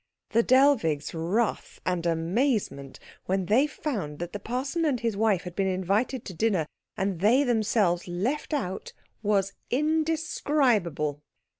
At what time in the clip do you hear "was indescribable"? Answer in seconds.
9.21-11.21